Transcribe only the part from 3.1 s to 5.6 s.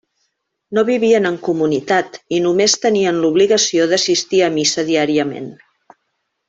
l'obligació d'assistir a missa diàriament.